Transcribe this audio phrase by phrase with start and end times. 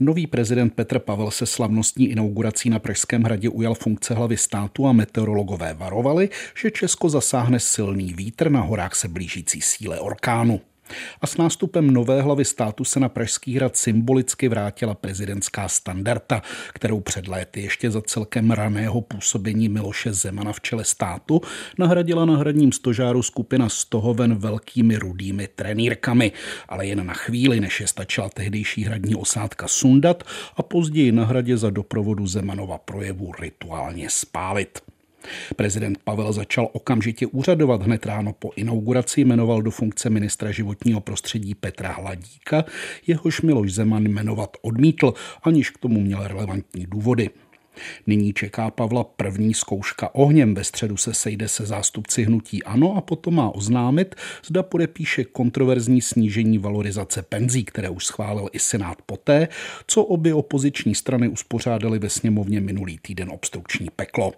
[0.00, 4.92] Nový prezident Petr Pavel se slavnostní inaugurací na Pražském hradě ujal funkce hlavy státu a
[4.92, 6.28] meteorologové varovali,
[6.62, 10.60] že Česko zasáhne silný vítr na horách se blížící síle orkánu.
[11.20, 16.42] A s nástupem nové hlavy státu se na Pražský hrad symbolicky vrátila prezidentská standarda,
[16.72, 21.40] kterou před léty ještě za celkem raného působení Miloše Zemana v čele státu
[21.78, 26.32] nahradila na hradním stožáru skupina Stohoven velkými rudými trenýrkami,
[26.68, 30.24] ale jen na chvíli, než je stačila tehdejší hradní osádka sundat
[30.56, 34.78] a později na hradě za doprovodu Zemanova projevu rituálně spálit.
[35.56, 41.54] Prezident Pavel začal okamžitě úřadovat hned ráno po inauguraci, jmenoval do funkce ministra životního prostředí
[41.54, 42.64] Petra Hladíka,
[43.06, 47.30] jehož Miloš Zeman jmenovat odmítl, aniž k tomu měl relevantní důvody.
[48.06, 50.54] Nyní čeká Pavla první zkouška ohněm.
[50.54, 54.14] Ve středu se sejde se zástupci hnutí ANO a potom má oznámit,
[54.46, 59.48] zda podepíše kontroverzní snížení valorizace penzí, které už schválil i Senát poté,
[59.86, 64.32] co obě opoziční strany uspořádali ve sněmovně minulý týden obstrukční peklo.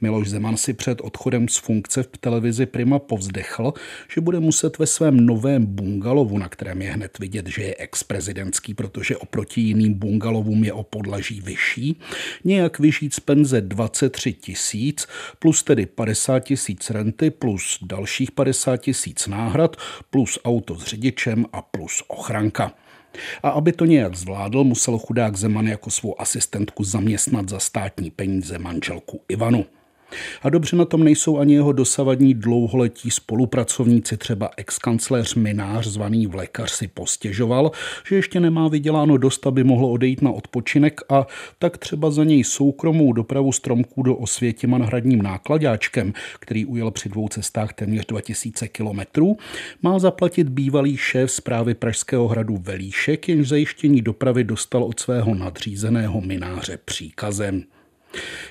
[0.00, 3.74] Miloš Zeman si před odchodem z funkce v televizi Prima povzdechl,
[4.14, 8.74] že bude muset ve svém novém bungalovu, na kterém je hned vidět, že je ex-prezidentský,
[8.74, 12.00] protože oproti jiným bungalovům je o podlaží vyšší,
[12.44, 15.06] nějak vyžít z penze 23 tisíc,
[15.38, 19.76] plus tedy 50 tisíc renty, plus dalších 50 tisíc náhrad,
[20.10, 22.72] plus auto s řidičem a plus ochranka.
[23.42, 28.58] A aby to nějak zvládl, musel chudák Zeman jako svou asistentku zaměstnat za státní peníze
[28.58, 29.64] manželku Ivanu.
[30.42, 36.70] A dobře na tom nejsou ani jeho dosavadní dlouholetí spolupracovníci, třeba ex-kancléř Minář, zvaný lékař,
[36.70, 37.70] si postěžoval,
[38.08, 41.26] že ještě nemá vyděláno dost, aby mohl odejít na odpočinek a
[41.58, 47.28] tak třeba za něj soukromou dopravu stromků do Osvětiman hradním nákladáčkem, který ujel při dvou
[47.28, 49.36] cestách téměř 2000 kilometrů,
[49.82, 56.20] má zaplatit bývalý šéf zprávy Pražského hradu Velíšek, jenž zajištění dopravy dostal od svého nadřízeného
[56.20, 57.64] mináře příkazem.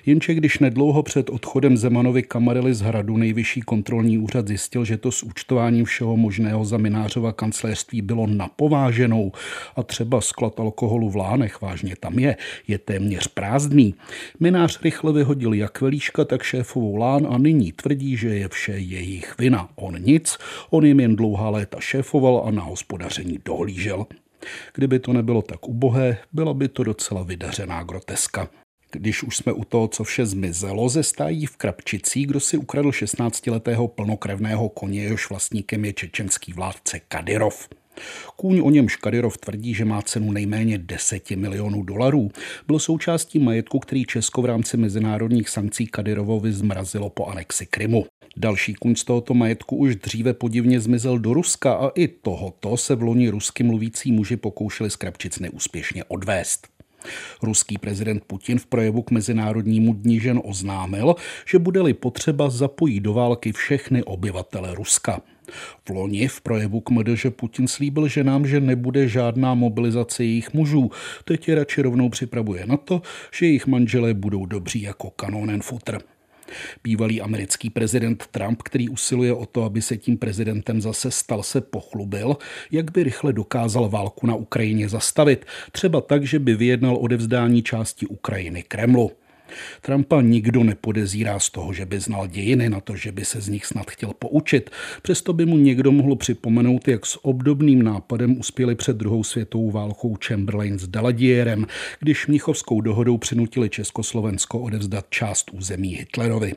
[0.05, 5.11] Jenže když nedlouho před odchodem Zemanovi Kamarely z hradu nejvyšší kontrolní úřad zjistil, že to
[5.11, 9.31] s účtováním všeho možného za Minářova kancelářství bylo napováženou
[9.75, 12.35] a třeba sklad alkoholu v lánech, vážně tam je,
[12.67, 13.95] je téměř prázdný.
[14.39, 19.35] Minář rychle vyhodil jak velíška, tak šéfovou lán a nyní tvrdí, že je vše jejich
[19.39, 19.69] vina.
[19.75, 20.37] On nic,
[20.69, 24.05] on jim jen dlouhá léta šéfoval a na hospodaření dohlížel.
[24.73, 28.49] Kdyby to nebylo tak ubohé, byla by to docela vydařená groteska.
[28.95, 32.89] Když už jsme u toho, co vše zmizelo, ze stájí v Krapčicí, kdo si ukradl
[32.89, 37.69] 16-letého plnokrevného koně, jehož vlastníkem je čečenský vládce Kadyrov.
[38.35, 42.31] Kůň o něm Kadyrov tvrdí, že má cenu nejméně 10 milionů dolarů.
[42.67, 48.05] Byl součástí majetku, který Česko v rámci mezinárodních sankcí Kadyrovovi zmrazilo po anexi Krymu.
[48.37, 52.95] Další kůň z tohoto majetku už dříve podivně zmizel do Ruska a i tohoto se
[52.95, 56.74] v loni rusky mluvící muži pokoušeli z Krapčic neúspěšně odvést.
[57.41, 63.13] Ruský prezident Putin v projevu k Mezinárodnímu dní žen oznámil, že bude-li potřeba zapojí do
[63.13, 65.21] války všechny obyvatele Ruska.
[65.85, 70.91] V loni v projevu k MDŽ Putin slíbil ženám, že nebude žádná mobilizace jejich mužů.
[71.25, 73.01] Teď je radši rovnou připravuje na to,
[73.33, 75.97] že jejich manželé budou dobří jako kanonen futr.
[76.83, 81.61] Bývalý americký prezident Trump, který usiluje o to, aby se tím prezidentem zase stal, se
[81.61, 82.37] pochlubil,
[82.71, 88.07] jak by rychle dokázal válku na Ukrajině zastavit, třeba tak, že by vyjednal odevzdání části
[88.07, 89.11] Ukrajiny Kremlu.
[89.81, 93.47] Trumpa nikdo nepodezírá z toho, že by znal dějiny, na to, že by se z
[93.47, 94.69] nich snad chtěl poučit.
[95.01, 100.17] Přesto by mu někdo mohl připomenout, jak s obdobným nápadem uspěli před druhou světovou válkou
[100.25, 101.65] Chamberlain s Daladierem,
[101.99, 106.53] když Mnichovskou dohodou přinutili Československo odevzdat část území Hitlerovi.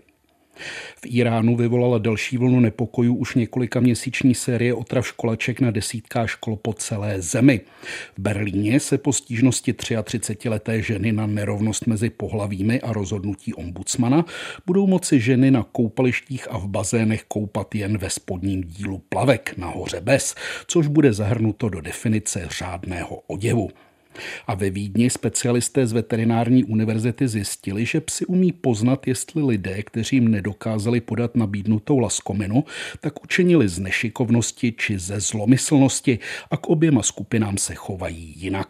[0.97, 6.57] V Iránu vyvolala další vlnu nepokojů už několika měsíční série otrav školaček na desítkách škol
[6.57, 7.61] po celé zemi.
[8.19, 14.25] V Berlíně se po stížnosti 33-leté ženy na nerovnost mezi pohlavími a rozhodnutí ombudsmana
[14.67, 20.01] budou moci ženy na koupalištích a v bazénech koupat jen ve spodním dílu plavek, nahoře
[20.01, 20.35] bez,
[20.67, 23.71] což bude zahrnuto do definice řádného oděvu.
[24.47, 30.17] A ve Vídni specialisté z veterinární univerzity zjistili, že psi umí poznat, jestli lidé, kteří
[30.17, 32.65] jim nedokázali podat nabídnutou laskominu,
[33.01, 36.19] tak učinili z nešikovnosti či ze zlomyslnosti
[36.51, 38.69] a k oběma skupinám se chovají jinak.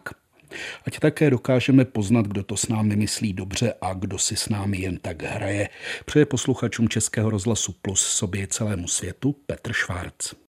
[0.85, 4.77] Ať také dokážeme poznat, kdo to s námi myslí dobře a kdo si s námi
[4.77, 5.69] jen tak hraje.
[6.05, 10.33] Přeje posluchačům Českého rozhlasu Plus sobě celému světu Petr Švárc.